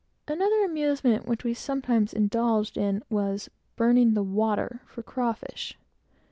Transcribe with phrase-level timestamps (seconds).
[0.27, 5.77] Another amusement, which we sometimes indulged in, was "burning the water" for craw fish.